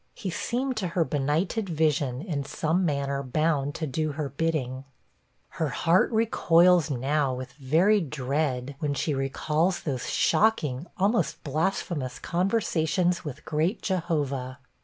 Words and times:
He 0.15 0.31
seemed 0.31 0.77
to 0.77 0.87
her 0.97 1.05
benighted 1.05 1.69
vision 1.69 2.23
in 2.23 2.43
some 2.43 2.83
manner 2.83 3.21
bound 3.21 3.75
to 3.75 3.85
do 3.85 4.13
her 4.13 4.29
bidding. 4.29 4.83
Her 5.61 5.69
heart 5.69 6.11
recoils 6.11 6.89
now, 6.89 7.35
with 7.35 7.53
very 7.53 8.01
dread, 8.01 8.73
when 8.79 8.95
she 8.95 9.13
recalls 9.13 9.81
those 9.83 10.09
shocking, 10.09 10.87
almost 10.97 11.43
blasphemous 11.43 12.17
conversations 12.17 13.23
with 13.23 13.45
great 13.45 13.83
Jehovah. 13.83 14.57